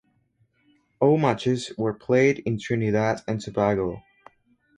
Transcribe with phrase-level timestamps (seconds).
[0.99, 4.01] All matches were played in Trinidad and Tobago.